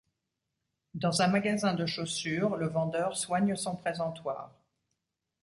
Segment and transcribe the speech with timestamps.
[0.95, 4.51] Dans un magasin de chaussures, le vendeur soigne son présentoir.